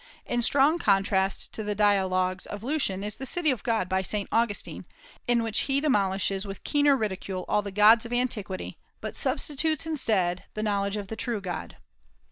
[0.25, 4.27] In strong contrast to the "Dialogues" of Lucian is the "City of God" by Saint
[4.31, 4.85] Augustine,
[5.27, 10.45] in which he demolishes with keener ridicule all the gods of antiquity, but substitutes instead
[10.55, 11.77] the knowledge of the true God.